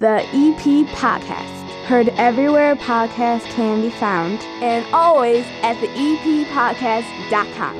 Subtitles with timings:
[0.00, 1.72] The EP Podcast.
[1.86, 7.74] Heard everywhere podcasts can be found, and always at the E eppodcast.com.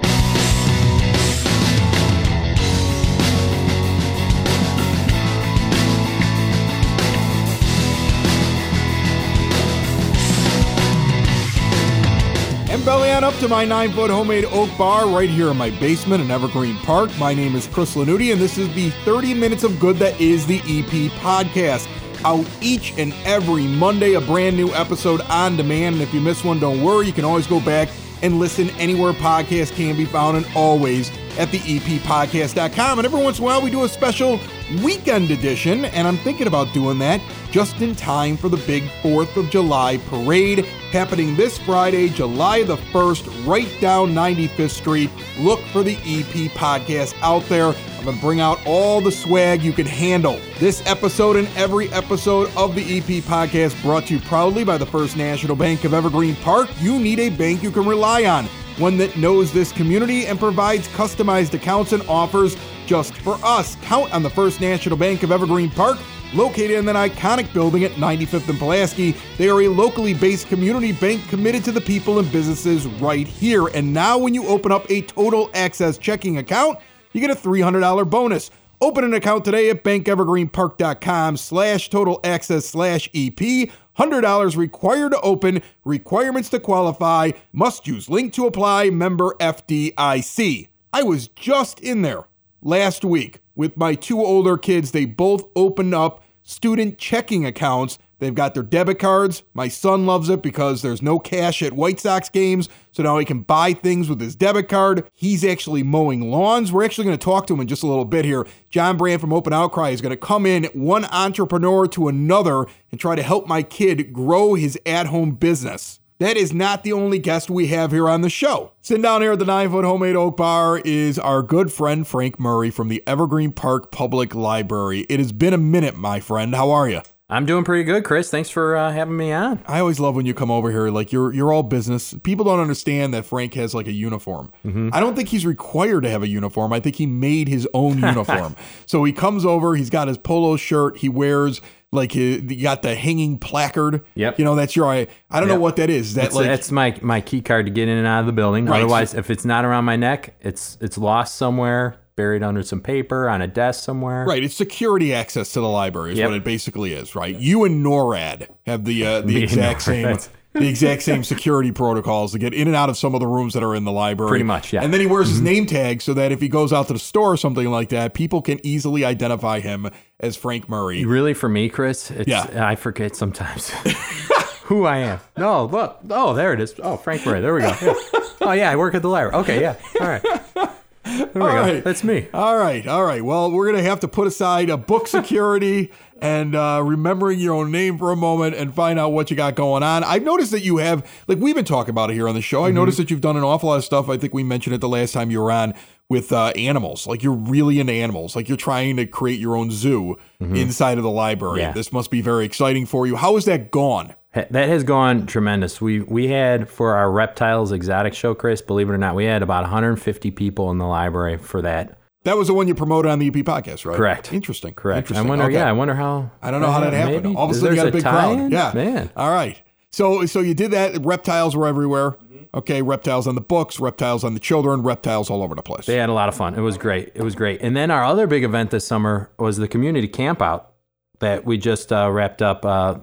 [12.68, 15.70] And belly on up to my nine foot homemade oak bar right here in my
[15.70, 17.16] basement in Evergreen Park.
[17.16, 20.48] My name is Chris Lanuti, and this is the 30 Minutes of Good that is
[20.48, 21.86] the EP podcast.
[22.24, 25.96] Out each and every Monday, a brand new episode on demand.
[25.96, 27.88] And if you miss one, don't worry, you can always go back
[28.22, 32.98] and listen anywhere podcasts can be found, and always at the eppodcast.com.
[32.98, 34.40] And every once in a while, we do a special
[34.82, 39.36] weekend edition, and I'm thinking about doing that just in time for the big 4th
[39.36, 45.10] of July parade happening this Friday, July the 1st, right down 95th Street.
[45.38, 47.72] Look for the EP podcast out there.
[47.98, 50.38] I'm going to bring out all the swag you can handle.
[50.60, 54.86] This episode and every episode of the EP podcast brought to you proudly by the
[54.86, 56.68] First National Bank of Evergreen Park.
[56.78, 58.44] You need a bank you can rely on,
[58.76, 63.76] one that knows this community and provides customized accounts and offers just for us.
[63.82, 65.98] Count on the First National Bank of Evergreen Park
[66.34, 69.16] located in that iconic building at 95th and Pulaski.
[69.38, 73.66] They are a locally based community bank committed to the people and businesses right here.
[73.68, 76.78] And now, when you open up a total access checking account,
[77.12, 78.50] you get a $300 bonus.
[78.80, 83.68] Open an account today at bankevergreenpark.com slash total access slash EP.
[83.98, 85.62] $100 required to open.
[85.84, 87.32] Requirements to qualify.
[87.52, 88.90] Must use link to apply.
[88.90, 90.68] Member FDIC.
[90.92, 92.24] I was just in there
[92.62, 94.92] last week with my two older kids.
[94.92, 97.98] They both opened up student checking accounts.
[98.18, 99.44] They've got their debit cards.
[99.54, 102.68] My son loves it because there's no cash at White Sox games.
[102.90, 105.08] So now he can buy things with his debit card.
[105.14, 106.72] He's actually mowing lawns.
[106.72, 108.46] We're actually going to talk to him in just a little bit here.
[108.70, 112.98] John Brand from Open Outcry is going to come in, one entrepreneur to another, and
[112.98, 116.00] try to help my kid grow his at home business.
[116.18, 118.72] That is not the only guest we have here on the show.
[118.82, 122.40] Sitting down here at the nine foot homemade oak bar is our good friend Frank
[122.40, 125.06] Murray from the Evergreen Park Public Library.
[125.08, 126.56] It has been a minute, my friend.
[126.56, 127.02] How are you?
[127.30, 128.30] I'm doing pretty good, Chris.
[128.30, 129.60] Thanks for uh, having me on.
[129.66, 130.88] I always love when you come over here.
[130.88, 132.14] Like you're you're all business.
[132.22, 134.50] People don't understand that Frank has like a uniform.
[134.64, 136.72] I don't think he's required to have a uniform.
[136.72, 138.56] I think he made his own uniform.
[138.86, 139.74] so he comes over.
[139.76, 140.96] He's got his polo shirt.
[140.98, 141.60] He wears
[141.92, 144.04] like he, you got the hanging placard.
[144.14, 144.38] Yep.
[144.38, 144.86] You know that's your.
[144.86, 146.08] I, I don't know what that is.
[146.08, 148.26] Is that That's, like that's my my key card to get in and out of
[148.26, 148.64] the building.
[148.64, 148.78] Right.
[148.78, 153.28] Otherwise, if it's not around my neck, it's it's lost somewhere, buried under some paper
[153.28, 154.24] on a desk somewhere.
[154.26, 156.28] Right, it's security access to the library is Yep.
[156.28, 157.34] what it basically is, right?
[157.34, 160.18] You and NORAD have the uh, the Me exact same
[160.54, 163.54] the exact same security protocols to get in and out of some of the rooms
[163.54, 164.30] that are in the library.
[164.30, 164.78] Pretty much, yeah.
[164.80, 164.84] Mm-hmm.
[164.86, 166.98] And then he wears his name tag so that if he goes out to the
[166.98, 171.04] store or something like that, people can easily identify him as Frank Murray.
[171.04, 172.66] Really, for me, Chris, it's, Yeah.
[172.66, 173.70] I forget sometimes
[174.64, 175.20] who I am.
[175.36, 175.98] No, look.
[176.10, 176.74] Oh, there it is.
[176.82, 177.40] Oh, Frank Murray.
[177.40, 177.74] There we go.
[177.80, 177.94] Yeah.
[178.40, 179.36] Oh, yeah, I work at the library.
[179.42, 179.76] Okay, yeah.
[180.00, 180.70] All right.
[181.08, 181.80] All go.
[181.80, 182.28] That's me.
[182.32, 183.24] All right, all right.
[183.24, 187.70] Well, we're gonna have to put aside a book security and uh, remembering your own
[187.70, 190.02] name for a moment and find out what you got going on.
[190.02, 192.64] I've noticed that you have, like we've been talking about it here on the show.
[192.64, 194.08] I noticed that you've done an awful lot of stuff.
[194.08, 195.74] I think we mentioned it the last time you were on
[196.08, 197.06] with uh, animals.
[197.06, 198.34] Like you're really into animals.
[198.34, 201.60] Like you're trying to create your own zoo inside of the library.
[201.60, 201.72] Yeah.
[201.72, 203.16] This must be very exciting for you.
[203.16, 204.14] How has that gone?
[204.38, 205.80] Ha- That has gone tremendous.
[205.80, 208.62] We we had for our reptiles exotic show, Chris.
[208.62, 211.98] Believe it or not, we had about 150 people in the library for that.
[212.24, 213.96] That was the one you promoted on the EP podcast, right?
[213.96, 214.32] Correct.
[214.32, 214.74] Interesting.
[214.74, 214.98] Correct.
[215.10, 215.26] Interesting.
[215.26, 215.44] I wonder.
[215.46, 215.54] Okay.
[215.54, 216.30] Yeah, I wonder how.
[216.42, 217.22] I don't know how that happened.
[217.24, 217.36] Maybe.
[217.36, 218.50] All of a sudden, you got a big crowd.
[218.52, 219.10] Yeah, man.
[219.16, 219.60] All right.
[219.92, 221.04] So, so you did that.
[221.04, 222.16] Reptiles were everywhere.
[222.54, 225.86] Okay, reptiles on the books, reptiles on the children, reptiles all over the place.
[225.86, 226.54] They had a lot of fun.
[226.54, 227.12] It was great.
[227.14, 227.60] It was great.
[227.62, 230.72] And then our other big event this summer was the community camp out
[231.20, 232.64] that we just uh, wrapped up.
[232.64, 232.98] Uh,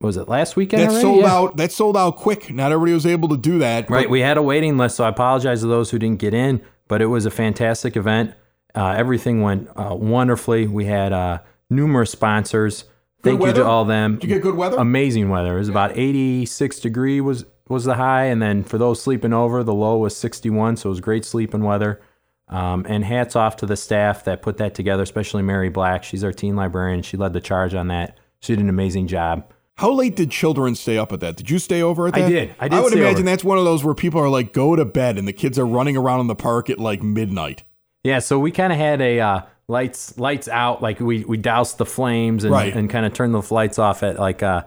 [0.00, 0.82] was it last weekend?
[0.82, 1.02] That already?
[1.02, 1.32] sold Yeah.
[1.34, 1.56] out.
[1.56, 2.52] That sold out quick.
[2.52, 3.90] Not everybody was able to do that.
[3.90, 4.08] Right.
[4.08, 7.02] We had a waiting list, so I apologize to those who didn't get in, but
[7.02, 8.32] it was a fantastic event.
[8.74, 10.66] Uh, everything went uh, wonderfully.
[10.66, 11.38] We had uh,
[11.68, 12.84] numerous sponsors.
[13.22, 14.14] Thank you to all them.
[14.14, 14.78] Did you get good weather?
[14.78, 15.56] Amazing weather.
[15.56, 19.62] It was about 86 degree was was the high, and then for those sleeping over,
[19.62, 20.76] the low was 61.
[20.76, 22.00] So it was great sleeping weather.
[22.48, 26.02] Um, and hats off to the staff that put that together, especially Mary Black.
[26.02, 27.02] She's our teen librarian.
[27.02, 28.18] She led the charge on that.
[28.40, 29.52] She did an amazing job.
[29.80, 31.36] How late did children stay up at that?
[31.36, 32.24] Did you stay over at that?
[32.24, 32.54] I did.
[32.60, 33.22] I did I would imagine over.
[33.24, 35.66] that's one of those where people are like, go to bed, and the kids are
[35.66, 37.64] running around in the park at like midnight.
[38.04, 41.78] Yeah, so we kind of had a uh, lights lights out, like we we doused
[41.78, 42.76] the flames and, Right.
[42.76, 44.64] and kind of turned the lights off at like uh,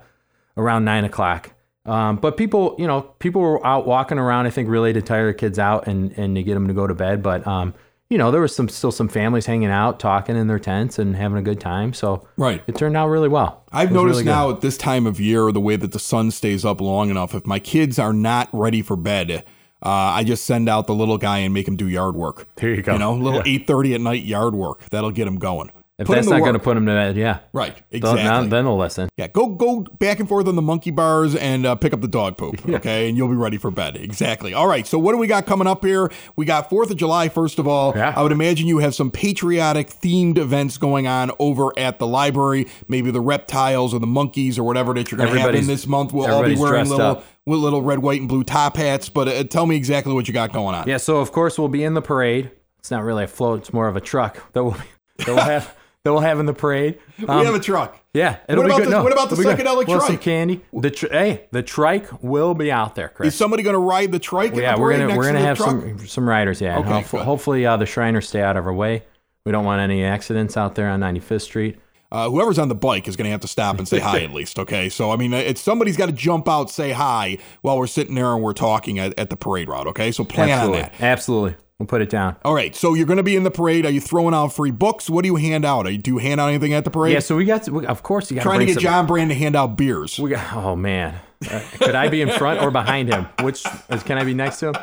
[0.57, 1.51] around nine o'clock.
[1.85, 4.47] Um, but people, you know, people were out walking around.
[4.47, 6.87] I think really to tire the kids out and and to get them to go
[6.87, 7.21] to bed.
[7.21, 7.75] But um,
[8.13, 11.15] you know, there was some still some families hanging out, talking in their tents and
[11.15, 11.93] having a good time.
[11.93, 12.61] So Right.
[12.67, 13.63] it turned out really well.
[13.71, 14.29] I've noticed really good.
[14.29, 17.33] now at this time of year, the way that the sun stays up long enough,
[17.33, 19.43] if my kids are not ready for bed,
[19.83, 22.47] uh, I just send out the little guy and make him do yard work.
[22.57, 22.93] There you go.
[22.93, 23.53] You know, little Yeah.
[23.55, 24.89] eight thirty at night yard work.
[24.91, 25.71] That'll get him going.
[25.99, 27.39] If Put that's not going to put them to bed, yeah.
[27.53, 28.23] right, exactly.
[28.23, 29.09] now- then they'll listen.
[29.15, 32.07] Yeah, go go back and forth on the monkey bars and uh, pick up the
[32.07, 32.59] dog poop.
[32.73, 33.95] Okay, and you'll be ready for bed.
[33.97, 34.55] Exactly.
[34.55, 34.87] All right.
[34.87, 36.11] So what do we got coming up here?
[36.35, 37.29] We got Fourth of July.
[37.29, 38.11] First of all, Yeah.
[38.17, 42.65] I would imagine you have some patriotic themed events going on over at the library.
[42.87, 45.85] Maybe the reptiles or the monkeys or whatever that you're going to have in this
[45.85, 46.11] month.
[46.11, 47.25] We'll all be wearing little up.
[47.45, 49.09] with little red, white, and blue top hats.
[49.09, 50.87] But uh, tell me exactly what you got going on.
[50.87, 52.49] Yeah, so of course we'll be in the parade.
[52.79, 54.75] It's not really a float; it's more of a truck that we'll
[55.19, 56.97] that we'll have that we'll have in the parade.
[57.17, 57.97] we Um, have a truck.
[58.13, 58.87] yeah, it'll What be about good.
[58.87, 60.61] the- No, what about the psychedelic We'll some candy.
[60.73, 63.29] The tr- hey, the trike will be out there, Chris.
[63.33, 64.51] Is somebody going to ride the trike?
[64.51, 65.69] in yeah, the we're parade gonna we're gonna have truck?
[65.69, 66.59] some some riders.
[66.59, 69.03] Yeah, Okay, hopefully, hopefully uh, the Shriners stay out of our way.
[69.45, 71.77] We don't want any accidents out there on 95th Street.
[72.11, 74.31] Uh, whoever's on the bike is going to have to stop and say hi at
[74.33, 74.59] least.
[74.59, 78.13] Okay, so I mean, it's somebody's got to jump out, say hi while we're sitting
[78.15, 79.87] there and we're talking at, at the parade route.
[79.87, 81.01] Okay, so plan Absolutely, on that.
[81.01, 81.55] absolutely.
[81.79, 82.35] We'll put it down.
[82.45, 83.85] All right, so you're going to be in the parade.
[83.85, 85.09] Are you throwing out free books?
[85.09, 85.85] What do you hand out?
[85.87, 87.13] Are you, do you hand out anything at the parade?
[87.13, 87.67] Yeah, so we got.
[87.67, 90.19] we- of course, you got Trying to get some, John Brand to hand out beers.
[90.19, 90.53] We got.
[90.53, 91.15] Oh man,
[91.49, 93.25] Uh, could I be in front or behind him?
[93.41, 93.63] Which
[94.05, 94.75] can I be next to him?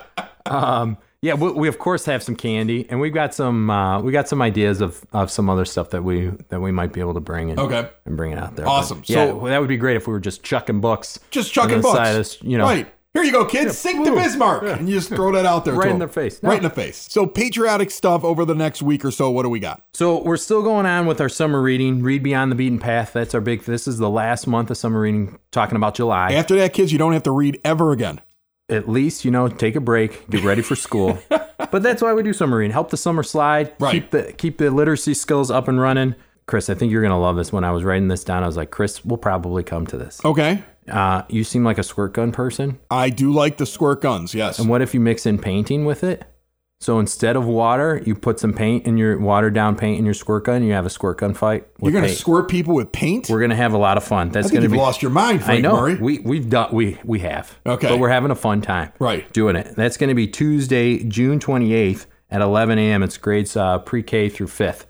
[0.47, 3.71] Um, yeah, we, we of course have some candy, and we've got some.
[3.71, 6.93] Uh, we got some ideas of, of some other stuff that we that we might
[6.93, 7.59] be able to bring in.
[7.61, 7.89] Okay.
[8.05, 8.67] and bring it out there.
[8.67, 8.99] Awesome.
[9.01, 11.83] But, yeah, So- that would be great if we were just chucking books, Just chucking
[11.83, 12.37] books.
[12.41, 12.93] of you know, Right.
[13.13, 13.77] Here you go, kids.
[13.77, 14.17] Sing to Woo.
[14.17, 14.63] Bismarck.
[14.63, 15.75] And you just throw that out there.
[15.75, 15.99] Right to in 'em.
[15.99, 16.41] their face.
[16.45, 17.09] Right in the face.
[17.11, 19.31] So, patriotic stuff over the next week or so.
[19.31, 19.83] What do we got?
[19.93, 22.03] So we're still going on with our summer reading.
[22.03, 23.13] Read Beyond the Beaten Path.
[23.13, 23.65] That's our big.
[23.65, 25.39] This is the last month of summer reading.
[25.51, 26.33] Talking about July.
[26.35, 28.21] After that, kids, you don't have to read ever again.
[28.69, 31.19] At least you know, take a break, get ready for school.
[31.29, 32.71] but that's why we do summer reading.
[32.71, 33.73] Help the summer slide.
[33.81, 33.91] Right.
[33.93, 36.15] Keep the keep the literacy skills up and running.
[36.47, 37.53] Chris, I think you're gonna love this.
[37.53, 40.21] When I was writing this down, I was like, Chris, we'll probably come to this.
[40.25, 40.63] Okay.
[40.91, 42.79] Uh, you seem like a squirt gun person.
[42.91, 44.35] I do like the squirt guns.
[44.35, 44.59] Yes.
[44.59, 46.25] And what if you mix in painting with it?
[46.83, 50.15] So instead of water, you put some paint in your watered down paint in your
[50.15, 50.57] squirt gun.
[50.57, 51.67] And you have a squirt gun fight.
[51.83, 52.19] You're going to paint.
[52.19, 53.29] squirt people with paint?
[53.29, 54.31] We're gonna have a lot of fun.
[54.31, 54.79] That's gonna you've be.
[54.79, 55.97] lost your mind, I know Murray.
[55.97, 57.55] we we've done we we have.
[57.67, 57.87] Okay.
[57.89, 58.93] but we're having a fun time.
[58.99, 59.31] Right.
[59.35, 59.77] doing it.
[59.77, 63.03] That's going to be Tuesday, June 28th at 11 a.m.
[63.03, 64.87] It's grades uh, pre-K through fifth.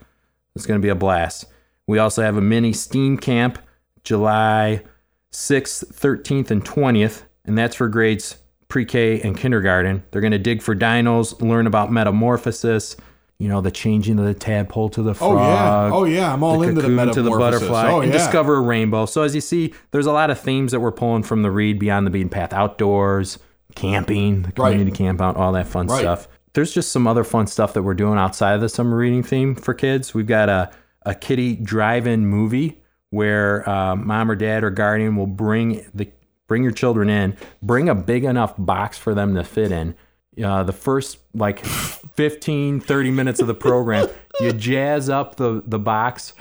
[0.54, 1.46] It's going to be a blast.
[1.88, 3.58] We also have a mini STEAM camp
[4.04, 4.84] July
[5.32, 8.38] 6th, 13th, and 20th, and that's for grades
[8.68, 10.02] pre-K and kindergarten.
[10.10, 12.96] They're going to dig for dinos, learn about metamorphosis.
[13.38, 15.32] You know, the changing of the tadpole to the frog.
[15.32, 15.90] Oh, yeah.
[15.92, 16.32] Oh, yeah.
[16.34, 17.60] I'm all the into the cocoon to the metamorphosis.
[17.68, 19.06] butterfly, Oh, and discover a rainbow.
[19.06, 21.78] So as you see, there's a lot of themes that we're pulling from the Read
[21.78, 23.38] Beyond the Beaten Path outdoors,
[23.74, 24.72] camping, the Right.
[24.72, 26.00] community camp out, all that fun Right.
[26.00, 26.28] stuff.
[26.52, 29.54] There's just some other fun stuff that we're doing outside of the summer reading theme
[29.54, 30.12] for kids.
[30.12, 30.68] We've got a,
[31.06, 32.79] a kiddie drive-in movie
[33.10, 36.10] where uh, mom or dad or guardian will bring the
[36.46, 39.94] bring your children in, bring a big enough box for them to fit in.
[40.42, 44.08] Uh, the first like 15, 30 minutes of the program,
[44.40, 46.32] you jazz up the, the box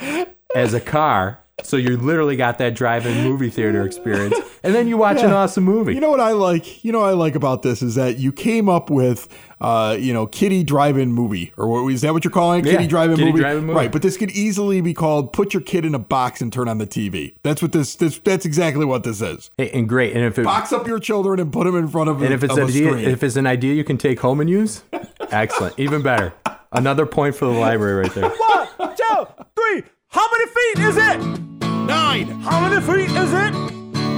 [0.56, 1.44] as a car.
[1.64, 5.64] So you literally got that drive-in movie theater experience, and then you watch an awesome
[5.64, 5.94] movie.
[5.94, 6.84] You know what I like?
[6.84, 9.28] You know what I like about this is that you came up with,
[9.62, 12.66] uh, you know, kitty drive-in movie, or what is that what you're calling it?
[12.68, 13.78] Yeah, kitty drive-in kiddie movie, drive-in movie.
[13.78, 13.92] right?
[13.92, 16.78] But this could easily be called "Put your kid in a box and turn on
[16.78, 17.96] the TV." That's what this.
[17.96, 19.52] this that's exactly what this is.
[19.58, 22.10] Hey, and great, and if it, Box up your children and put them in front
[22.10, 23.06] of, and a, if it's of an a idea, screen.
[23.10, 24.84] if it's an idea you can take home and use,
[25.32, 26.34] excellent, even better.
[26.72, 28.30] Another point for the library right there.
[28.30, 29.84] One, two, three.
[30.12, 31.49] How many feet is it?
[31.90, 33.52] Nine, How many feet is it?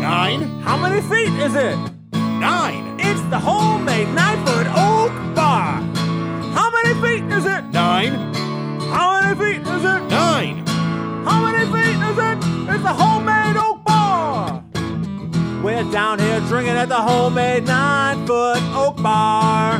[0.02, 1.78] nine, How many feet is it?
[2.14, 5.80] nine, It's the homemade nine foot oak bar.
[6.58, 7.64] How many feet is it?
[7.72, 8.14] nine,
[8.96, 10.02] How many feet is it?
[10.10, 10.66] nine.
[11.26, 12.38] How many feet is it?
[12.74, 14.64] It's the homemade oak bar.
[15.64, 19.80] We're down here drinking at the homemade nine foot oak bar.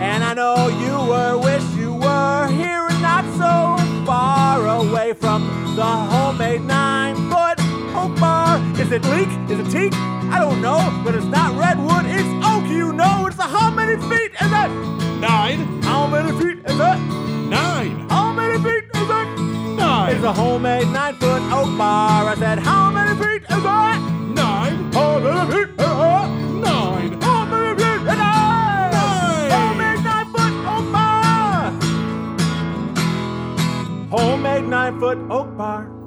[0.00, 5.40] And I know you were, wish you were here and not so far away from
[5.74, 5.82] the
[6.12, 7.16] homemade nine
[8.92, 9.28] it leak?
[9.50, 9.92] Is it teak?
[9.94, 13.26] I don't know, but it's not redwood, it's oak, you know.
[13.26, 14.70] It's a how many feet is it?
[15.20, 16.98] Nine, How many feet is it?
[17.48, 19.28] nine, How many feet is it?
[19.76, 22.28] nine, It's a homemade nine foot oak bar.
[22.28, 23.71] I said, How many feet is it?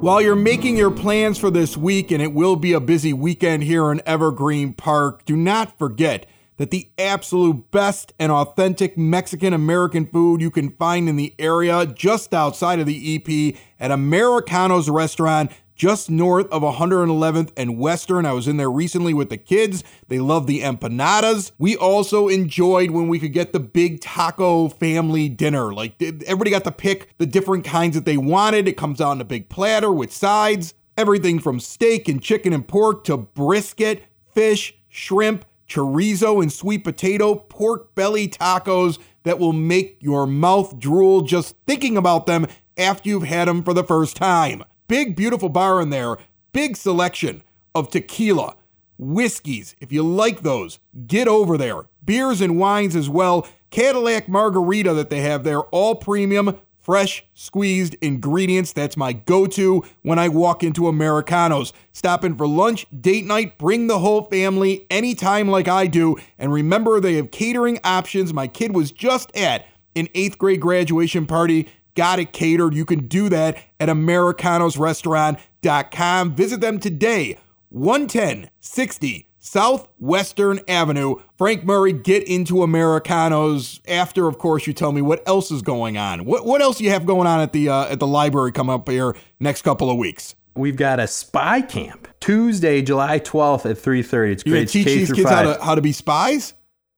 [0.05, 3.63] While you're making your plans for this week, and it will be a busy weekend
[3.63, 10.05] here in Evergreen Park, do not forget that the absolute best and authentic Mexican American
[10.05, 15.51] food you can find in the area just outside of the EP at Americano's restaurant
[15.75, 18.25] just north of 111th and Western.
[18.25, 19.83] I was in there recently with the kids.
[20.07, 21.51] They love the empanadas.
[21.57, 25.73] We also enjoyed when we could get the big taco family dinner.
[25.73, 28.67] Like everybody got to pick the different kinds that they wanted.
[28.67, 30.73] It comes out in a big platter with sides.
[30.97, 37.35] Everything from steak and chicken and pork to brisket, fish, shrimp, chorizo and sweet potato,
[37.35, 43.23] pork belly tacos that will make your mouth drool just thinking about them after you've
[43.23, 44.63] had them for the first time.
[44.87, 46.17] Big, beautiful bar in there.
[46.51, 47.41] Big selection
[47.73, 48.55] of tequila,
[48.99, 49.75] whiskeys.
[49.79, 50.77] If you like those,
[51.07, 51.87] get over there.
[52.03, 53.47] Beers and wines as well.
[53.71, 58.73] Cadillac margarita that they have there, all premium, fresh squeezed ingredients.
[58.73, 61.73] That's my go to when I walk into Americanos.
[61.91, 66.15] Stopping for lunch, date night, bring the whole family anytime like I do.
[66.37, 68.35] And remember, they have catering options.
[68.35, 69.65] My kid was just at
[69.95, 72.73] an eighth grade graduation party got it catered.
[72.73, 76.35] You can do that at AmericanosRestaurant.com.
[76.35, 77.37] Visit them today,
[77.71, 81.17] 11060 Southwestern Avenue.
[81.37, 83.79] Frank Murray, get into Americanos.
[83.87, 86.25] After, of course, you tell me what else is going on.
[86.25, 88.89] What what else you have going on at the uh, at the library coming up
[88.89, 90.35] here next couple of weeks?
[90.55, 94.31] We've got a spy camp Tuesday, July 12th at 3:30.
[94.31, 94.69] It's great.
[94.69, 96.53] Teach K these kids how to how to be spies.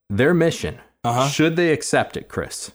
[0.10, 1.28] Their mission, uh-huh.
[1.28, 2.72] should they accept it, Chris,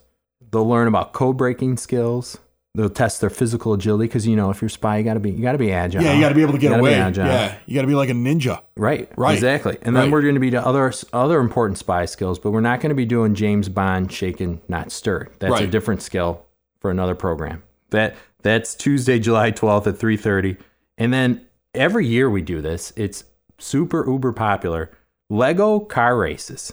[0.53, 2.39] They'll learn about code breaking skills.
[2.75, 5.31] They'll test their physical agility because you know if you're a spy, you gotta be
[5.31, 6.03] you gotta be agile.
[6.03, 6.93] Yeah, you gotta be able to get away.
[6.93, 8.63] Yeah, you gotta be like a ninja.
[8.77, 9.11] Right.
[9.17, 9.35] Right.
[9.35, 9.77] Exactly.
[9.83, 10.13] And then right.
[10.13, 12.95] we're going to be to other other important spy skills, but we're not going to
[12.95, 15.31] be doing James Bond shaken, not stirred.
[15.39, 15.65] That's right.
[15.65, 16.47] a different skill
[16.81, 17.63] for another program.
[17.91, 20.57] That that's Tuesday, July 12th at 3:30.
[20.97, 21.45] And then
[21.75, 22.93] every year we do this.
[22.97, 23.25] It's
[23.59, 24.91] super uber popular.
[25.29, 26.73] Lego car races.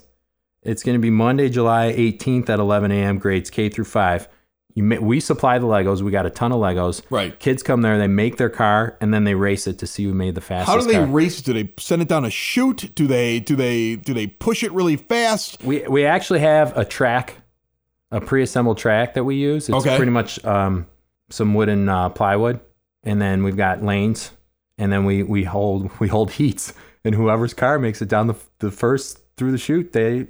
[0.63, 3.17] It's going to be Monday, July 18th at 11 a.m.
[3.17, 4.27] Grades K through five.
[4.75, 6.01] You may, we supply the Legos.
[6.01, 7.01] We got a ton of Legos.
[7.09, 7.37] Right.
[7.39, 10.13] Kids come there, they make their car, and then they race it to see who
[10.13, 10.69] made the fastest.
[10.69, 11.07] How do they car.
[11.07, 11.41] race?
[11.41, 12.93] Do they send it down a chute?
[12.93, 15.63] Do they do they do they push it really fast?
[15.63, 17.35] We we actually have a track,
[18.11, 19.69] a pre-assembled track that we use.
[19.69, 19.97] It's okay.
[19.97, 20.85] pretty much um,
[21.29, 22.59] some wooden uh, plywood,
[23.03, 24.31] and then we've got lanes,
[24.77, 26.73] and then we we hold we hold heats,
[27.03, 30.27] and whoever's car makes it down the the first through the chute, they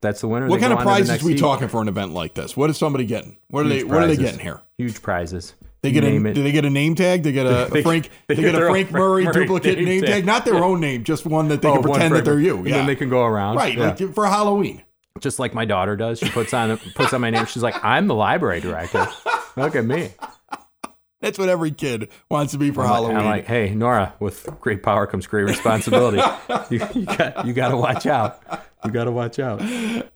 [0.00, 0.48] that's the winner.
[0.48, 1.40] What kind of prizes are we heat.
[1.40, 2.56] talking for an event like this?
[2.56, 3.36] What is somebody getting?
[3.48, 3.80] What Huge are they?
[3.82, 3.90] Prizes.
[3.92, 4.62] What are they getting here?
[4.78, 5.54] Huge prizes.
[5.82, 6.18] They get a.
[6.32, 7.22] Do they get a name tag?
[7.22, 8.10] They get a, they, Frank.
[8.26, 10.10] They, they get, get a Frank Murray, Murray duplicate name, name tag.
[10.10, 10.26] tag.
[10.26, 12.56] Not their own name, just one that they oh, can pretend that they're you.
[12.56, 12.60] Yeah.
[12.60, 13.56] And then they can go around.
[13.56, 13.94] Right, yeah.
[13.98, 14.82] like for Halloween.
[15.20, 16.18] Just like my daughter does.
[16.18, 17.44] She puts on puts on my name.
[17.46, 19.06] She's like, I'm the library director.
[19.56, 20.10] Look at me.
[21.20, 23.16] That's what every kid wants to be for I'm Halloween.
[23.16, 26.18] Like, I'm like, hey, Nora, with great power comes great responsibility.
[26.70, 28.40] you, you, got you got to watch out.
[28.84, 29.62] You got to watch out.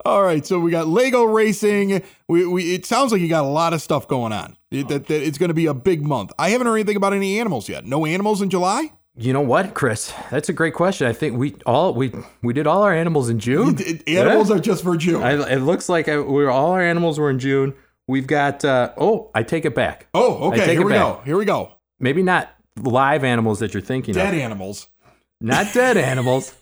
[0.07, 2.03] All right, so we got Lego racing.
[2.29, 4.57] We, we it sounds like you got a lot of stuff going on.
[4.71, 4.89] It, oh.
[4.89, 6.33] that, that it's going to be a big month.
[6.39, 7.85] I haven't heard anything about any animals yet.
[7.85, 8.91] No animals in July.
[9.17, 10.13] You know what, Chris?
[10.31, 11.07] That's a great question.
[11.07, 13.79] I think we all we we did all our animals in June.
[14.09, 14.57] Animals yeah.
[14.57, 15.23] are just for June.
[15.23, 17.75] I, it looks like I, we were all our animals were in June.
[18.07, 18.65] We've got.
[18.65, 20.09] Uh, oh, I take it back.
[20.15, 20.73] Oh, okay.
[20.73, 21.03] Here we back.
[21.03, 21.23] go.
[21.25, 21.73] Here we go.
[22.01, 24.33] Maybe not live animals that you're thinking dead of.
[24.33, 24.89] Dead animals.
[25.41, 26.55] Not dead animals.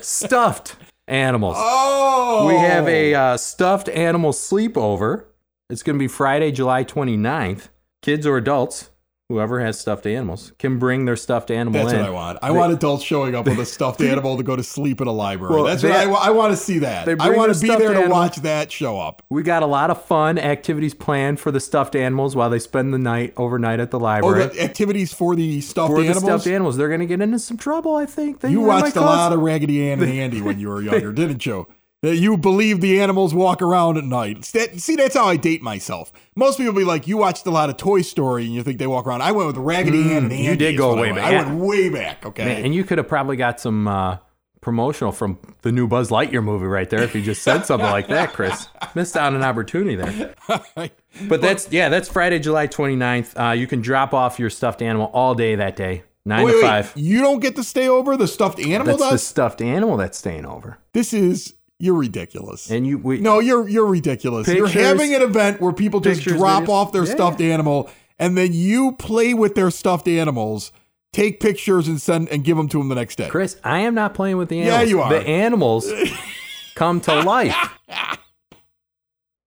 [0.00, 0.76] stuffed
[1.08, 1.56] animals.
[1.58, 2.46] Oh.
[2.46, 5.24] We have a uh, stuffed animal sleepover.
[5.68, 7.68] It's going to be Friday, July 29th.
[8.02, 8.89] Kids or adults
[9.30, 12.00] whoever has stuffed animals can bring their stuffed animal that's in.
[12.00, 12.38] what I want.
[12.42, 15.06] I they, want adults showing up with a stuffed animal to go to sleep in
[15.06, 15.54] a library.
[15.54, 17.08] Well, that's they, what I, I, want to see that.
[17.08, 18.08] I want to be there to animal.
[18.08, 19.22] watch that show up.
[19.30, 22.92] We got a lot of fun activities planned for the stuffed animals while they spend
[22.92, 24.42] the night overnight at the library.
[24.42, 26.22] Oh, the activities for the stuffed for animals.
[26.22, 26.76] The stuffed animals.
[26.76, 28.40] They're going to get into some trouble, I think.
[28.40, 31.46] They, you watched a lot of Raggedy Ann and Andy when you were younger, didn't
[31.46, 31.68] you?
[32.02, 34.44] That you believe the animals walk around at night.
[34.44, 36.12] See, that's how I date myself.
[36.34, 38.86] Most people be like, you watched a lot of Toy Story and you think they
[38.86, 39.22] walk around.
[39.22, 40.44] I went with Raggedy mm, Ann and Andy.
[40.44, 41.24] You did go way back.
[41.24, 42.24] I went way back.
[42.24, 44.16] Okay, Man, and you could have probably got some uh,
[44.62, 48.08] promotional from the new Buzz Lightyear movie right there if you just said something like
[48.08, 48.68] that, Chris.
[48.94, 50.34] Missed out on an opportunity there.
[51.28, 53.34] But that's yeah, that's Friday, July 29th.
[53.36, 56.04] Uh, you can drop off your stuffed animal all day that day.
[56.24, 56.94] Nine wait, to five.
[56.94, 58.16] Wait, you don't get to stay over.
[58.16, 59.12] The stuffed animal that's does.
[59.12, 60.78] The stuffed animal that's staying over.
[60.92, 62.70] This is you're ridiculous.
[62.70, 64.46] And you we, No, you're you're ridiculous.
[64.46, 66.68] Pictures, you're having an event where people just drop videos.
[66.68, 67.14] off their yeah.
[67.14, 70.72] stuffed animal and then you play with their stuffed animals,
[71.12, 73.28] take pictures and send and give them to them the next day.
[73.28, 74.80] Chris, I am not playing with the animals.
[74.82, 75.10] Yeah, you are.
[75.10, 75.90] The animals
[76.74, 77.56] come to life.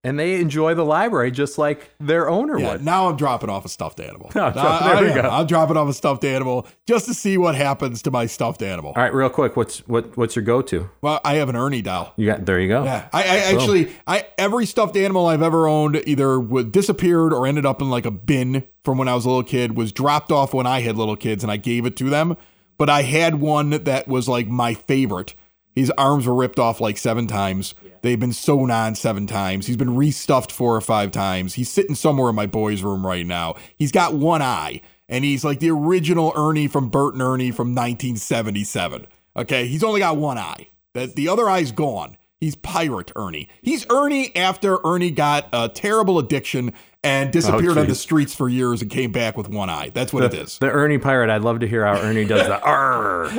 [0.04, 2.84] and they enjoy the library just like their owner Yeah, would.
[2.84, 4.30] now I'm dropping off a stuffed animal.
[4.36, 5.22] No, I- drop- I there we am.
[5.22, 5.30] go.
[5.30, 8.94] I'm dropping off a stuffed animal just to see what happens to my stuffed animal.
[8.96, 10.90] All right, real quick, what's what what's your go-to?
[11.02, 12.14] Well, I have an Ernie doll.
[12.18, 12.84] You got there you go.
[12.84, 17.66] Yeah, I, I actually, I every stuffed animal I've ever owned either disappeared or ended
[17.66, 19.78] up in like a bin from when I was a little kid.
[19.78, 22.36] Was dropped off when I had little kids, and I gave it to them.
[22.78, 25.36] But I had one that was like my favorite.
[25.74, 27.74] His arms were ripped off like seven times.
[28.02, 29.68] They've been sewn on seven times.
[29.68, 31.54] He's been restuffed four or five times.
[31.54, 33.56] He's sitting somewhere in my boys' room right now.
[33.78, 37.70] He's got one eye, and he's like the original Ernie from Bert and Ernie from
[37.70, 39.08] 1977.
[39.36, 40.68] Okay, he's only got one eye.
[40.94, 42.18] That the other eye's gone.
[42.44, 43.48] He's pirate Ernie.
[43.62, 48.50] He's Ernie after Ernie got a terrible addiction and disappeared oh, on the streets for
[48.50, 49.92] years and came back with one eye.
[49.94, 50.58] That's what it is.
[50.58, 51.30] The Ernie pirate.
[51.30, 53.30] I'd love to hear how Ernie does the arr.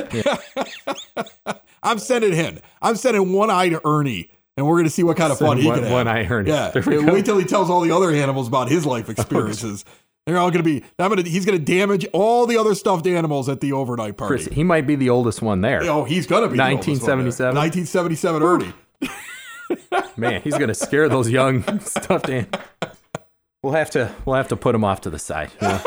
[1.85, 2.59] I'm sending him.
[2.81, 5.67] I'm sending one eye to Ernie, and we're gonna see what kind of fun he
[5.67, 5.93] one- can have.
[5.93, 6.49] one eye Ernie.
[6.49, 6.71] Yeah.
[6.71, 7.13] There we go.
[7.13, 9.85] Wait till he tells all the other animals about his life experiences.
[10.25, 10.83] They're all gonna be.
[10.97, 11.21] I'm gonna.
[11.21, 14.43] He's gonna damage all the other stuffed animals at the overnight party.
[14.43, 15.83] Chris, he might be the oldest one there.
[15.83, 16.67] oh, he's be the one there.
[16.75, 17.55] 1977?
[17.55, 18.73] 1977 Ernie.
[20.17, 22.61] Man, he's gonna scare those young stuffed animals.
[23.61, 25.51] We'll have to we'll have to put him off to the side.
[25.61, 25.81] yeah.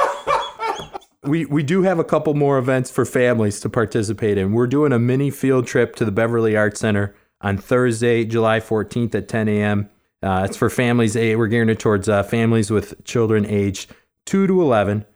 [1.28, 4.52] We we do have a couple more events for families to participate in.
[4.52, 9.14] We're doing a mini field trip to the Beverly Arts Center on Thursday, July 14th
[9.14, 9.90] at 10 a.m.
[10.22, 11.14] Uh, it's for families.
[11.14, 13.90] eh, We're gearing it towards uh, families with children aged
[14.26, 15.06] two to 11.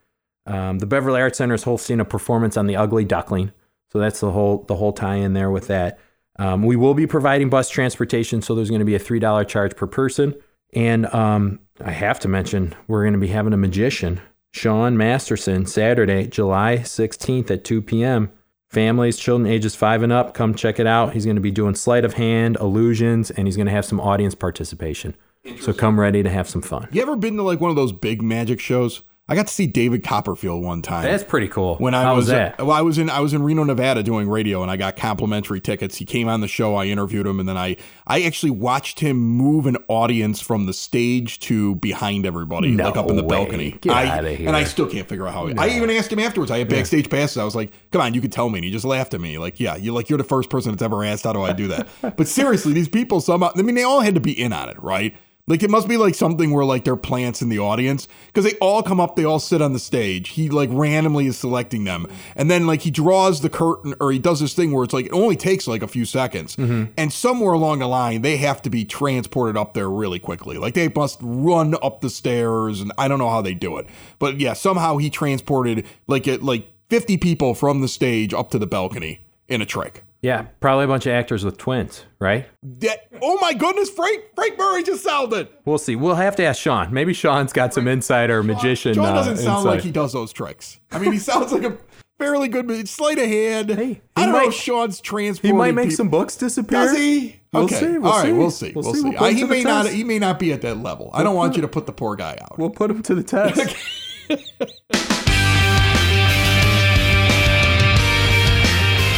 [0.46, 3.52] Um, the Beverly Arts Center is hosting a performance on the Ugly Duckling,
[3.92, 5.98] so that's the whole the whole tie in there with that.
[6.38, 9.44] Um, we will be providing bus transportation, so there's going to be a three dollar
[9.44, 10.34] charge per person.
[10.74, 14.20] And um, I have to mention we're going to be having a magician,
[14.52, 18.30] Sean Masterson, Saturday, July 16th at 2 p.m.
[18.68, 21.14] Families, children ages five and up, come check it out.
[21.14, 24.00] He's going to be doing sleight of hand, illusions, and he's going to have some
[24.00, 25.14] audience participation.
[25.60, 26.88] So come ready to have some fun.
[26.92, 29.02] You ever been to like one of those big magic shows?
[29.32, 31.04] I got to see David Copperfield one time.
[31.04, 31.76] That's pretty cool.
[31.76, 32.60] when I How was, was that?
[32.60, 34.94] uh, well, I was in I was in Reno, Nevada, doing radio, and I got
[34.94, 35.96] complimentary tickets.
[35.96, 36.74] He came on the show.
[36.74, 40.74] I interviewed him, and then I I actually watched him move an audience from the
[40.74, 43.28] stage to behind everybody, No like up in the way.
[43.38, 43.70] balcony.
[43.80, 44.48] Get I, outta here.
[44.48, 45.48] And I still can't figure out how.
[45.56, 46.50] I even asked him afterwards.
[46.50, 47.38] I had backstage passes.
[47.38, 49.38] I was like, "Come on, you could tell me." And he just laughed at me,
[49.38, 51.68] like, "Yeah, you like you're the first person that's ever asked how do I do
[51.68, 53.50] that." but seriously, these people somehow.
[53.56, 55.16] I mean, they all had to be in on it, right?
[55.48, 58.44] Like it must be like something where like there are plants in the audience because
[58.44, 60.30] they all come up, they all sit on the stage.
[60.30, 64.20] He like randomly is selecting them, and then like he draws the curtain or he
[64.20, 66.92] does this thing where it's like it only takes like a few seconds, mm-hmm.
[66.96, 70.58] and somewhere along the line they have to be transported up there really quickly.
[70.58, 73.88] Like they must run up the stairs, and I don't know how they do it,
[74.20, 78.60] but yeah, somehow he transported like it like fifty people from the stage up to
[78.60, 80.04] the balcony in a trick.
[80.22, 82.46] Yeah, probably a bunch of actors with twins, right?
[82.62, 85.48] That, oh my goodness, Frank Frank Murray just sounded.
[85.64, 85.96] We'll see.
[85.96, 86.94] We'll have to ask Sean.
[86.94, 88.94] Maybe Sean's got some insider magician.
[88.94, 90.78] John uh, doesn't sound like he does those tricks.
[90.92, 91.76] I mean, he sounds like a
[92.20, 93.70] fairly good sleight of hand.
[93.70, 95.54] Hey, I don't know if Sean's transporting.
[95.54, 96.84] He might make people- some books disappear.
[96.86, 97.40] Does he?
[97.52, 97.80] We'll okay.
[97.80, 98.26] see, we'll All right.
[98.26, 98.32] see.
[98.32, 98.72] We'll see.
[98.76, 99.02] We'll We'll, see.
[99.10, 99.82] We'll Uh, he may not.
[99.86, 99.94] test.
[99.96, 101.10] He may not be at that level.
[101.12, 102.58] I don't want you to put the poor guy out.
[102.58, 103.76] We'll put him to the test.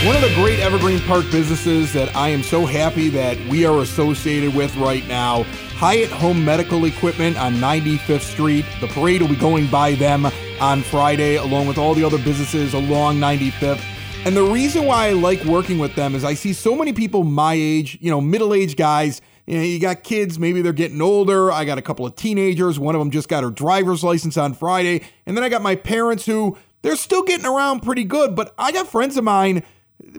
[0.05, 3.81] One of the great Evergreen Park businesses that I am so happy that we are
[3.81, 5.45] associated with right now,
[5.77, 8.67] Hyatt Home Medical Equipment on 95th Street.
[8.83, 10.27] The parade will be going by them
[10.61, 13.83] on Friday, along with all the other businesses along 95th.
[14.27, 17.25] And the reason why I like working with them is I see so many people
[17.25, 19.23] my age, you know, middle aged guys.
[19.47, 21.51] You, know, you got kids, maybe they're getting older.
[21.51, 22.79] I got a couple of teenagers.
[22.79, 25.01] One of them just got her driver's license on Friday.
[25.25, 28.37] And then I got my parents who they're still getting around pretty good.
[28.37, 29.63] But I got friends of mine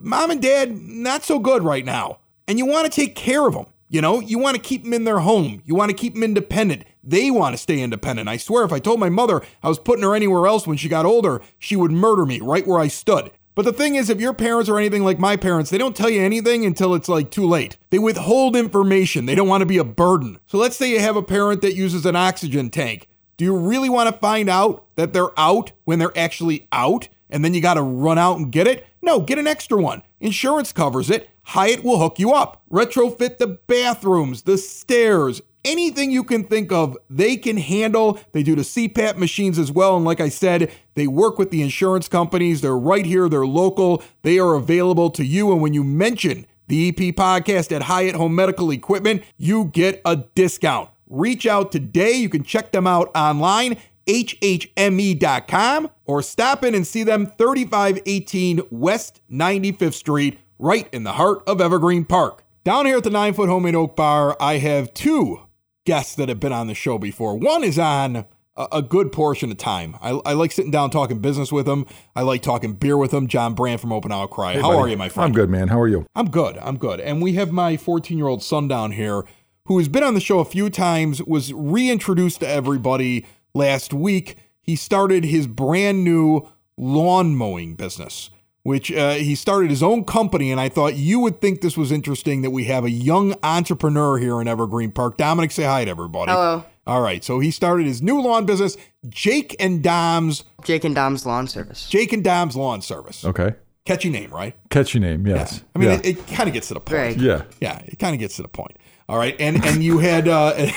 [0.01, 2.19] mom and dad not so good right now.
[2.47, 4.19] And you want to take care of them you know?
[4.19, 5.61] You want to keep them in their home.
[5.65, 6.83] You want to keep them independent.
[7.03, 8.27] They want to stay independent.
[8.27, 10.89] I swear if i told my mother i was putting her anywhere else when she
[10.89, 13.31] got older she would murder me right where i stood.
[13.53, 16.09] But the thing is if your parents are anything like my parents they don't tell
[16.09, 17.77] you anything until it's like too late.
[17.89, 19.25] They withhold information.
[19.25, 20.39] They don't want to be a burden.
[20.47, 23.07] So let's say you have a parent that uses an oxygen tank.
[23.37, 27.43] Do you really want to find out that they're out when they're actually out and
[27.43, 28.87] then you got to run out and get it?
[29.01, 30.03] No, get an extra one.
[30.21, 31.29] Insurance covers it.
[31.43, 32.63] Hyatt will hook you up.
[32.71, 38.17] Retrofit the bathrooms, the stairs, anything you can think of, they can handle.
[38.31, 39.97] They do the CPAP machines as well.
[39.97, 42.61] And like I said, they work with the insurance companies.
[42.61, 45.51] They're right here, they're local, they are available to you.
[45.51, 50.15] And when you mention the EP podcast at Hyatt Home Medical Equipment, you get a
[50.15, 50.89] discount.
[51.07, 52.13] Reach out today.
[52.13, 59.21] You can check them out online, hhme.com, or stop in and see them 3518 West
[59.31, 62.43] 95th Street, right in the heart of Evergreen Park.
[62.63, 65.41] Down here at the Nine Foot Homemade Oak Bar, I have two
[65.85, 67.37] guests that have been on the show before.
[67.37, 68.25] One is on
[68.57, 69.95] a, a good portion of time.
[70.01, 71.85] I, I like sitting down talking business with him.
[72.15, 73.27] I like talking beer with him.
[73.27, 74.55] John Brand from Open Outcry.
[74.55, 74.77] How buddy.
[74.79, 75.27] are you, my friend?
[75.27, 75.67] I'm good, man.
[75.67, 76.07] How are you?
[76.15, 76.57] I'm good.
[76.57, 76.99] I'm good.
[76.99, 79.23] And we have my 14 year old son down here
[79.67, 84.37] who has been on the show a few times, was reintroduced to everybody last week.
[84.61, 88.29] He started his brand new lawn mowing business,
[88.63, 90.51] which uh, he started his own company.
[90.51, 94.17] And I thought you would think this was interesting that we have a young entrepreneur
[94.17, 95.17] here in Evergreen Park.
[95.17, 96.31] Dominic, say hi to everybody.
[96.31, 96.63] Hello.
[96.87, 97.23] All right.
[97.23, 98.77] So he started his new lawn business,
[99.09, 101.89] Jake and Dom's, Jake and Dom's Lawn Service.
[101.89, 103.25] Jake and Dom's Lawn Service.
[103.25, 103.55] Okay.
[103.85, 104.55] Catchy name, right?
[104.71, 105.63] Catchy name, yes.
[105.75, 105.95] I mean, yeah.
[105.97, 107.17] it, it kind of gets to the point.
[107.17, 107.27] Very.
[107.27, 107.43] yeah.
[107.61, 108.77] Yeah, it kind of gets to the point.
[109.07, 110.53] All right, and and you had uh,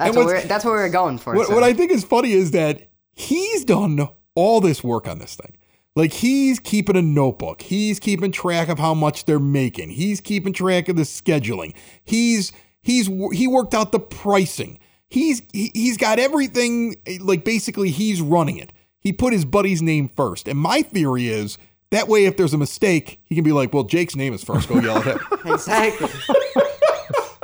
[0.00, 1.34] That's what, we're, that's what we were going for.
[1.34, 1.54] what, so.
[1.54, 5.56] what I think is funny is that he's done all this work on this thing.
[5.94, 7.60] Like he's keeping a notebook.
[7.62, 9.90] He's keeping track of how much they're making.
[9.90, 11.74] He's keeping track of the scheduling.
[12.02, 14.78] He's he's he worked out the pricing.
[15.08, 18.72] He's he's got everything like basically he's running it.
[19.00, 20.46] He put his buddy's name first.
[20.48, 21.58] And my theory is
[21.90, 24.68] that way if there's a mistake, he can be like, "Well, Jake's name is first.
[24.68, 25.20] Go yell at him."
[25.52, 26.08] Exactly.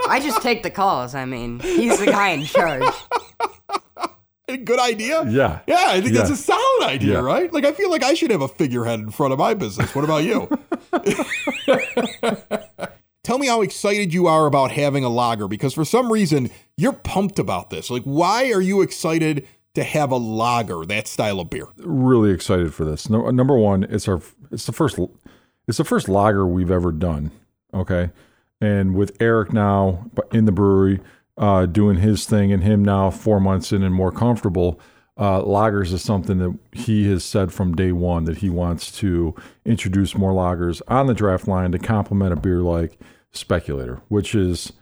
[0.08, 1.14] I just take the calls.
[1.14, 2.84] I mean, he's the guy in charge.
[4.64, 5.24] Good idea.
[5.28, 5.58] Yeah.
[5.66, 7.18] Yeah, I think that's a solid idea, Yeah.
[7.20, 7.52] right?
[7.52, 9.92] Like I feel like I should have a figurehead in front of my business.
[9.94, 10.48] What about you?
[13.24, 16.92] Tell me how excited you are about having a lager because for some reason you're
[16.92, 17.90] pumped about this.
[17.90, 21.68] Like why are you excited to have a lager, that style of beer?
[21.76, 23.10] Really excited for this.
[23.10, 24.98] No, number one, it's our it's the first
[25.68, 27.30] it's the first lager we've ever done.
[27.72, 28.10] Okay.
[28.58, 31.00] And with Eric now in the brewery,
[31.36, 34.80] uh, doing his thing and him now four months in and more comfortable,
[35.18, 39.34] uh, lagers is something that he has said from day one that he wants to
[39.66, 42.98] introduce more lagers on the draft line to complement a beer like
[43.30, 44.72] Speculator, which is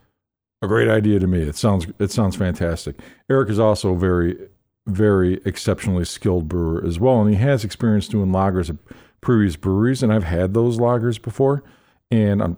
[0.63, 1.43] a great idea to me.
[1.43, 3.01] It sounds it sounds fantastic.
[3.29, 4.37] Eric is also very
[4.87, 8.77] very exceptionally skilled brewer as well, and he has experience doing lagers at
[9.21, 11.63] previous breweries, and I've had those lagers before,
[12.11, 12.57] and I'm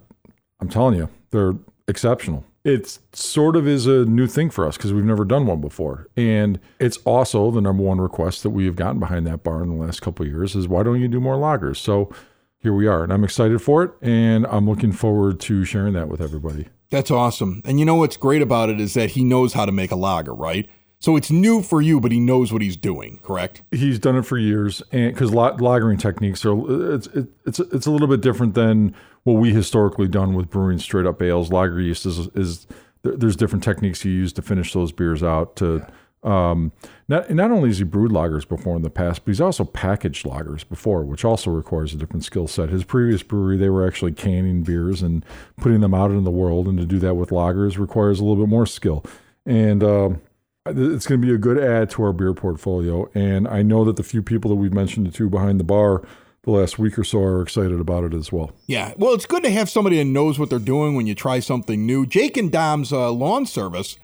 [0.60, 1.54] I'm telling you, they're
[1.86, 2.44] exceptional.
[2.64, 6.08] It sort of is a new thing for us because we've never done one before,
[6.16, 9.68] and it's also the number one request that we have gotten behind that bar in
[9.68, 11.76] the last couple of years is why don't you do more lagers?
[11.76, 12.12] So
[12.58, 16.08] here we are, and I'm excited for it, and I'm looking forward to sharing that
[16.08, 16.66] with everybody.
[16.90, 17.62] That's awesome.
[17.64, 19.96] And you know what's great about it is that he knows how to make a
[19.96, 20.68] lager, right?
[20.98, 23.62] So it's new for you, but he knows what he's doing, correct?
[23.70, 27.90] he's done it for years, and because lagering techniques are it's it, it's it's a
[27.90, 31.52] little bit different than what we historically done with brewing straight up ales.
[31.52, 32.66] Lager yeast is is
[33.02, 35.56] there's different techniques you use to finish those beers out.
[35.56, 35.86] To
[36.22, 36.72] um,
[37.08, 40.24] not not only has he brewed lagers before in the past, but he's also packaged
[40.24, 42.70] lagers before, which also requires a different skill set.
[42.70, 45.24] His previous brewery, they were actually canning beers and
[45.56, 48.42] putting them out in the world, and to do that with lagers requires a little
[48.44, 49.04] bit more skill.
[49.44, 50.20] And um,
[50.68, 53.08] it's going to be a good add to our beer portfolio.
[53.14, 56.02] And I know that the few people that we've mentioned to behind the bar
[56.42, 58.52] the last week or so are excited about it as well.
[58.66, 58.94] Yeah.
[58.96, 61.84] Well, it's good to have somebody that knows what they're doing when you try something
[61.84, 62.06] new.
[62.06, 63.98] Jake and Dom's uh, lawn service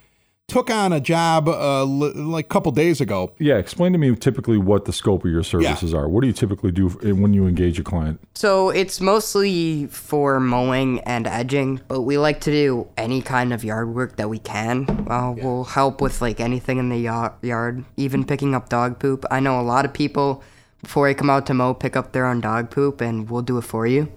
[0.52, 3.32] took on a job uh, l- like a couple days ago.
[3.38, 6.08] Yeah, explain to me typically what the scope of your services are.
[6.08, 8.20] What do you typically do f- when you engage a client?
[8.34, 13.64] So it's mostly for mowing and edging, but we like to do any kind of
[13.64, 14.86] yard work that we can.
[15.08, 19.24] Uh, We'll help with like anything in the ya- yard, even picking up dog poop.
[19.30, 20.42] I know a lot of people
[20.82, 23.56] before they come out to mow pick up their own dog poop, and we'll do
[23.58, 24.08] it for you.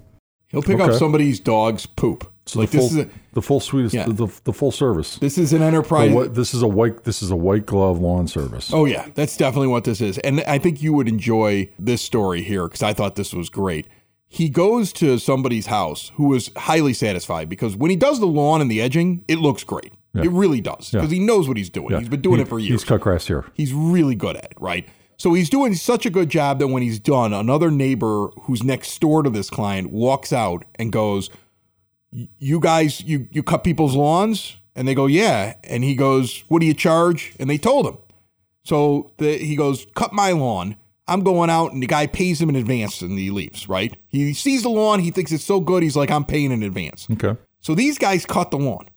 [0.49, 2.31] He'll pick up somebody's dog's poop.
[2.47, 4.05] So like the full, this is a, the full suite, is Yeah.
[4.05, 5.17] the, the full service.
[5.17, 6.11] this is an enterprise.
[6.13, 7.03] whi- this is a white.
[7.03, 8.71] This is a white glove lawn service.
[8.73, 12.43] Oh yeah, that's definitely what this is, and I think you would enjoy this story
[12.43, 13.87] here because I thought this was great.
[14.27, 18.61] He goes to somebody's house who is highly satisfied because when he does the lawn
[18.61, 19.93] and the edging, it looks great.
[20.13, 21.91] It really does because he knows what he's doing.
[21.91, 21.99] Yeah.
[21.99, 22.81] He's been doing He- it for years.
[22.81, 23.43] He's cut grass here.
[23.53, 24.87] He's really good at it, right?
[25.17, 28.97] So he's doing such a good job that when he's done, another neighbor who's next
[28.99, 31.35] door to this client walks out and goes, "Y-
[32.37, 36.59] "You guys, you you cut people's lawns?" And they go, "Yeah." And he goes, "What
[36.59, 37.97] do you charge?" And they told him.
[38.63, 40.75] So the, he goes, "Cut my lawn."
[41.07, 43.69] I'm going out, and the guy pays him in advance, and he leaves.
[43.69, 43.95] Right?
[44.07, 47.07] He sees the lawn, he thinks it's so good, he's like, "I'm paying in advance."
[47.11, 47.39] Okay.
[47.59, 48.89] So these guys cut the lawn.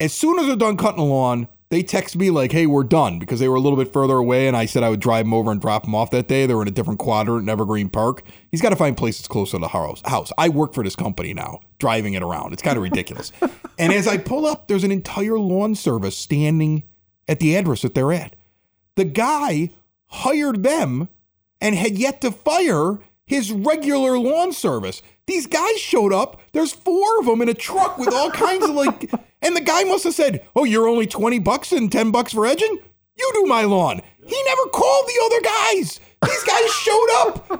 [0.00, 3.18] As soon as they're done cutting the lawn, they text me like, "Hey, we're done,"
[3.18, 5.34] because they were a little bit further away, and I said I would drive them
[5.34, 6.46] over and drop them off that day.
[6.46, 8.22] They were in a different quadrant in Evergreen Park.
[8.50, 10.00] He's got to find places closer to the house.
[10.04, 10.32] House.
[10.38, 12.52] I work for this company now, driving it around.
[12.52, 13.32] It's kind of ridiculous.
[13.78, 16.84] and as I pull up, there's an entire lawn service standing
[17.28, 18.36] at the address that they're at.
[18.96, 19.70] The guy
[20.06, 21.08] hired them
[21.60, 25.02] and had yet to fire his regular lawn service.
[25.26, 26.40] These guys showed up.
[26.52, 29.10] There's four of them in a truck with all kinds of like,
[29.44, 32.46] and the guy must have said, "Oh, you're only twenty bucks and ten bucks for
[32.46, 32.78] edging.
[33.16, 36.00] You do my lawn." He never called the other guys.
[36.24, 37.50] These guys showed up,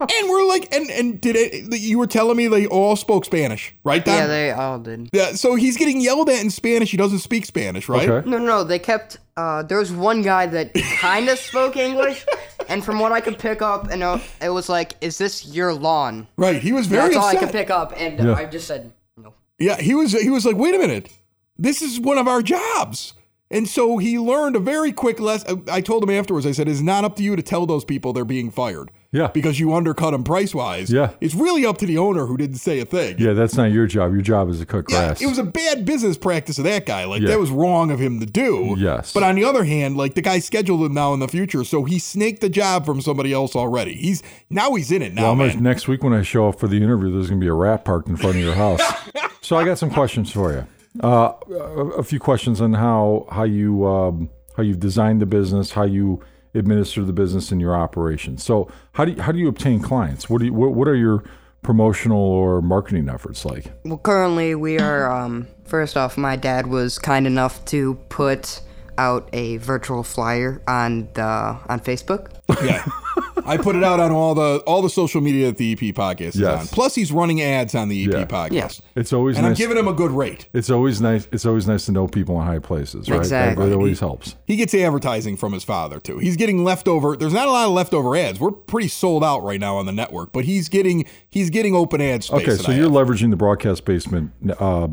[0.00, 1.78] and we're like, and and did it?
[1.78, 4.02] You were telling me they all spoke Spanish, right?
[4.02, 4.14] Don?
[4.16, 5.10] Yeah, they all did.
[5.12, 6.90] Yeah, so he's getting yelled at in Spanish.
[6.90, 8.08] He doesn't speak Spanish, right?
[8.08, 8.28] Okay.
[8.28, 8.64] No, no, no.
[8.64, 9.18] They kept.
[9.36, 12.24] Uh, there was one guy that kind of spoke English,
[12.68, 15.74] and from what I could pick up, and uh, it was like, "Is this your
[15.74, 16.62] lawn?" Right.
[16.62, 18.34] He was very That's all I could pick up, and Yeah.
[18.34, 19.34] I just said no.
[19.58, 21.10] Yeah, he was he was like, "Wait a minute.
[21.58, 23.14] This is one of our jobs."
[23.50, 25.64] And so he learned a very quick lesson.
[25.70, 28.12] I told him afterwards, I said, it's not up to you to tell those people
[28.12, 28.90] they're being fired.
[29.12, 29.28] Yeah.
[29.28, 30.90] Because you undercut them price wise.
[30.90, 31.10] Yeah.
[31.20, 33.16] It's really up to the owner who didn't say a thing.
[33.18, 34.12] Yeah, that's not your job.
[34.12, 37.04] Your job is to cut Yeah, it was a bad business practice of that guy.
[37.04, 37.28] Like Yeah.
[37.28, 38.74] that was wrong of him to do.
[38.76, 39.12] Yes.
[39.12, 41.84] But on the other hand, like the guy scheduled him now in the future, so
[41.84, 43.94] he snaked the job from somebody else already.
[43.94, 46.78] He's now he's in it now, Well, next week when I show up for the
[46.78, 48.80] interview, there's going to be a rat parked in front of your house.
[49.42, 50.66] so I got some questions for you.
[51.02, 51.54] Uh, a,
[51.98, 56.22] a few questions on how how you um, how you've designed the business, how you
[56.54, 58.44] administer the business in your operations.
[58.44, 60.30] So how do you, how do you obtain clients?
[60.30, 61.24] What do you, what, what are your
[61.62, 63.72] promotional or marketing efforts like?
[63.84, 65.10] Well, currently we are.
[65.10, 68.60] Um, first off, my dad was kind enough to put
[68.96, 72.30] out a virtual flyer on the on Facebook.
[72.64, 72.84] yeah.
[73.52, 76.28] I put it out on all the all the social media that the EP podcast
[76.28, 76.60] is Yes.
[76.62, 76.66] on.
[76.68, 78.24] Plus, he's running ads on the EP Yeah.
[78.24, 78.50] podcast.
[78.52, 78.68] Yeah.
[79.00, 80.48] It's always And I'm giving him a good rate.
[80.52, 81.28] it's always nice.
[81.32, 83.16] It's always nice to know people in high places, right?
[83.16, 83.68] That- Exactly.
[83.68, 84.36] That, always helps.
[84.46, 86.18] He gets advertising from his father too.
[86.18, 87.16] He's getting leftover.
[87.16, 88.40] There's not a lot of leftover ads.
[88.40, 92.00] We're pretty sold out right now on the network, but he's getting he's getting open
[92.00, 92.42] ad space.
[92.42, 94.32] Okay, so you're leveraging the broadcast basement.
[94.58, 94.88] Uh,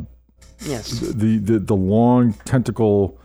[0.66, 0.92] Yes.
[0.92, 3.18] the, the the long tentacle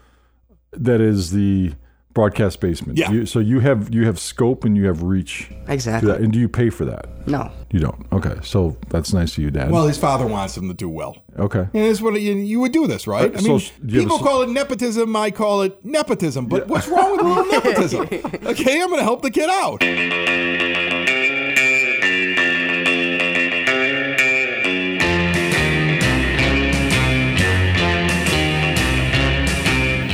[0.71, 1.73] that is the
[2.17, 2.97] broadcast basement.
[2.97, 3.11] Yeah.
[3.11, 5.51] You, so you have you have scope and you have reach.
[5.67, 6.11] Exactly.
[6.11, 7.05] And do you pay for that?
[7.27, 7.51] No.
[7.69, 8.07] You don't.
[8.11, 9.69] Okay, so that's nice of you, Dad.
[9.69, 11.15] well, his father wants him to do well.
[11.37, 11.59] okay.
[11.59, 13.35] And that's what you, you would do this, right?
[13.35, 15.15] Uh, I mean, so do you a people call it nepotism.
[15.15, 16.47] I call it nepotism.
[16.47, 18.01] But what's wrong with a little nepotism?
[18.47, 21.16] Okay, I'm going to help the kid out.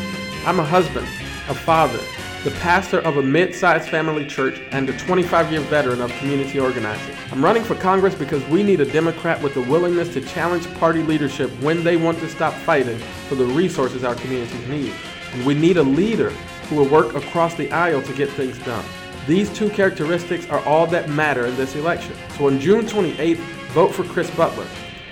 [0.45, 1.05] I'm a husband,
[1.49, 1.99] a father,
[2.45, 6.61] the pastor of a mid sized family church, and a 25 year veteran of community
[6.61, 7.13] organizing.
[7.29, 11.03] I'm running for Congress because we need a Democrat with the willingness to challenge party
[11.03, 14.93] leadership when they want to stop fighting for the resources our communities need.
[15.33, 16.29] And we need a leader
[16.69, 18.85] who will work across the aisle to get things done.
[19.27, 22.15] These two characteristics are all that matter in this election.
[22.37, 23.37] So on June 28th,
[23.73, 24.65] vote for Chris Butler.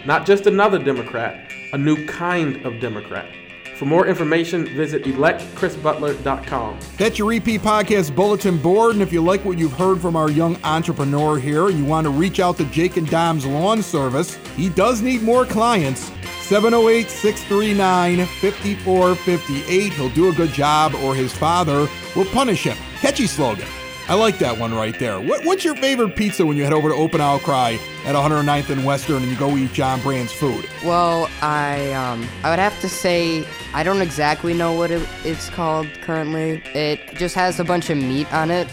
[0.06, 3.28] Not just another Democrat, a new kind of Democrat.
[3.76, 6.80] For more information, visit electchrisbutler.com.
[6.98, 8.94] That's your EP Podcast Bulletin Board.
[8.94, 12.06] And if you like what you've heard from our young entrepreneur here and you want
[12.06, 16.10] to reach out to Jake and Dom's Lawn Service, he does need more clients.
[16.44, 19.92] 708 639 5458.
[19.92, 22.78] He'll do a good job or his father will punish him.
[23.02, 23.68] Catchy slogan.
[24.08, 25.20] I like that one right there.
[25.20, 28.86] What, what's your favorite pizza when you head over to Open Outcry at 109th and
[28.86, 30.70] Western and you go eat John Brand's food?
[30.84, 35.50] Well, I um I would have to say I don't exactly know what it, it's
[35.50, 36.62] called currently.
[36.76, 38.68] It just has a bunch of meat on it.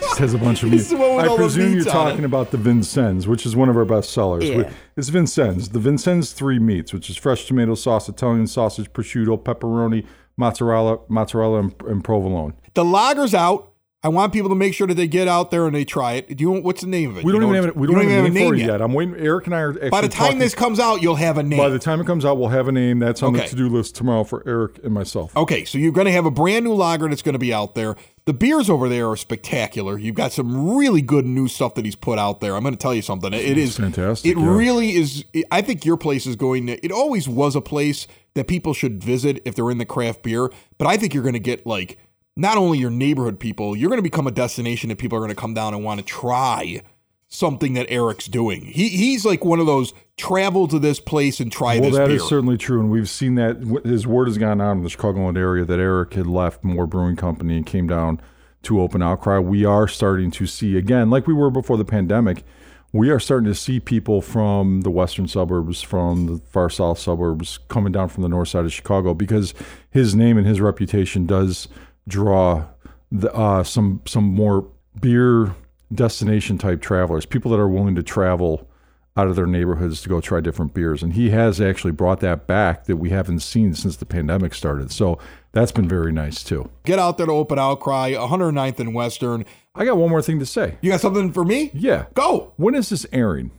[0.00, 0.80] Just has a bunch of meat.
[0.80, 3.54] It's the one with I all the presume you're talking about the Vincennes, which is
[3.54, 4.48] one of our best sellers.
[4.48, 4.68] Yeah.
[4.96, 5.68] It's Vincennes.
[5.68, 10.04] The Vincennes three meats, which is fresh tomato sauce, Italian sausage, prosciutto, pepperoni,
[10.38, 12.54] mozzarella, mozzarella, and, and provolone.
[12.72, 13.72] The lager's out.
[14.00, 16.36] I want people to make sure that they get out there and they try it.
[16.36, 17.24] Do you what's the name of it?
[17.24, 17.76] We don't know even have it.
[17.76, 18.66] We you don't, even have a name for it yet.
[18.68, 18.80] yet.
[18.80, 19.16] I'm waiting.
[19.16, 21.42] Eric and I are actually By the time talking- this comes out, you'll have a
[21.42, 21.58] name.
[21.58, 23.00] By the time it comes out, we'll have a name.
[23.00, 23.42] That's on Okay.
[23.46, 25.36] the to-do list tomorrow for Eric and myself.
[25.36, 27.74] Okay, so you're going to have a brand new lager that's going to be out
[27.74, 27.96] there.
[28.26, 29.98] The beers over there are spectacular.
[29.98, 32.54] You've got some really good new stuff that he's put out there.
[32.54, 33.32] I'm going to tell you something.
[33.34, 34.48] It is fantastic, It yeah.
[34.56, 35.24] really is.
[35.50, 36.84] I think your place is going to.
[36.84, 40.50] It always was a place that people should visit if they're in the craft beer.
[40.76, 41.98] But I think you're going to get like
[42.38, 43.76] not only your neighborhood people.
[43.76, 45.98] You're going to become a destination that people are going to come down and want
[45.98, 46.80] to try
[47.26, 48.64] something that Eric's doing.
[48.64, 52.06] He he's like one of those travel to this place and try Well, this that
[52.06, 52.16] beer.
[52.16, 53.82] is certainly true, and we've seen that.
[53.84, 57.16] His word has gone out in the Chicagoland area that Eric had left Moore Brewing
[57.16, 58.20] Company and came down
[58.62, 59.40] to Open Outcry.
[59.40, 62.44] We are starting to see again, like we were before the pandemic.
[62.90, 67.58] We are starting to see people from the western suburbs, from the far south suburbs,
[67.68, 69.52] coming down from the north side of Chicago because
[69.90, 71.68] his name and his reputation does
[72.08, 72.66] draw
[73.12, 74.68] the, uh, some some more
[75.00, 75.54] beer
[75.94, 78.68] destination type travelers, people that are willing to travel
[79.16, 81.02] out of their neighborhoods to go try different beers.
[81.02, 84.92] And he has actually brought that back that we haven't seen since the pandemic started.
[84.92, 85.18] So
[85.50, 86.70] that's been very nice too.
[86.84, 89.44] Get out there to Open Outcry, 109th and Western.
[89.74, 90.78] I got one more thing to say.
[90.82, 91.72] You got something for me?
[91.74, 92.06] Yeah.
[92.14, 92.52] Go.
[92.56, 93.50] When is this airing?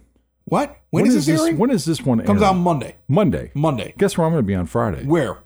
[0.46, 0.78] What?
[0.92, 1.58] when is, this airing?
[1.58, 2.28] When is this one airing?
[2.28, 2.54] Comes out?
[2.54, 2.96] Monday.
[3.08, 3.52] Monday.
[3.54, 3.94] Monday.
[3.98, 5.04] Guess where I'm going to be on Friday?
[5.04, 5.40] Where?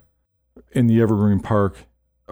[0.71, 1.77] In the Evergreen Park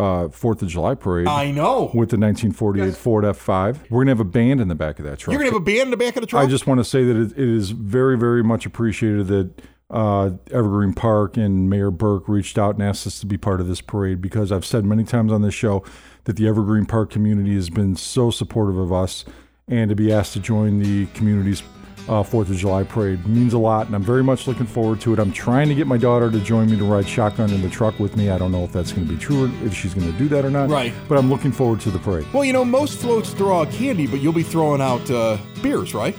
[0.01, 1.91] uh, Fourth of July parade I know.
[1.93, 3.77] with the 1948 Ford F5.
[3.89, 5.33] We're going to have a band in the back of that truck.
[5.33, 6.43] You're gonna have a band in the back of the truck.
[6.43, 9.61] I just want to say that it, it is very, very much appreciated that
[9.91, 13.67] uh, Evergreen Park and Mayor Burke reached out and asked us to be part of
[13.67, 15.83] this parade because I've said many times on this show
[16.23, 19.25] that the Evergreen Park community has been so supportive of us,
[19.67, 21.61] and to be asked to join the community's
[22.07, 25.13] uh, Fourth of July parade means a lot, and I'm very much looking forward to
[25.13, 25.19] it.
[25.19, 27.99] I'm trying to get my daughter to join me to ride shotgun in the truck
[27.99, 28.29] with me.
[28.29, 30.27] I don't know if that's going to be true or if she's going to do
[30.29, 30.69] that or not.
[30.69, 30.93] Right.
[31.07, 32.25] But I'm looking forward to the parade.
[32.33, 35.93] well, you know, most floats throw out candy, but you'll be throwing out uh, beers,
[35.93, 36.15] right?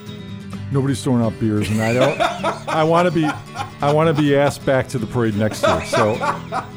[0.72, 2.20] Nobody's throwing out beers, and I don't.
[2.68, 3.24] I want to be.
[3.26, 6.14] I want to be asked back to the parade next year, so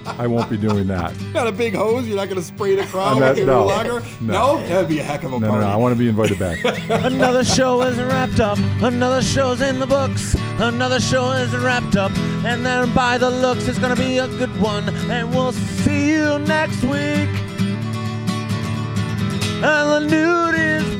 [0.05, 1.13] I won't be doing that.
[1.33, 2.05] Not a big hose.
[2.07, 3.65] You're not gonna spray the crowd I'm like a no.
[3.65, 4.03] lager.
[4.19, 4.57] No.
[4.67, 5.65] that'd be a heck of a No, no, party.
[5.65, 5.71] no.
[5.71, 6.59] I want to be invited back.
[6.89, 8.57] Another show is wrapped up.
[8.81, 10.35] Another show's in the books.
[10.59, 12.11] Another show is wrapped up.
[12.43, 14.89] And then by the looks, it's gonna be a good one.
[15.09, 17.29] And we'll see you next week.
[19.63, 20.99] And the nude is